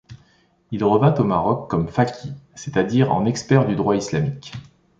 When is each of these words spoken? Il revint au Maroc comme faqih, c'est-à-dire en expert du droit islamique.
Il 0.71 0.83
revint 0.83 1.13
au 1.19 1.23
Maroc 1.25 1.69
comme 1.69 1.87
faqih, 1.87 2.31
c'est-à-dire 2.55 3.11
en 3.13 3.27
expert 3.27 3.67
du 3.67 3.75
droit 3.75 3.95
islamique. 3.95 4.51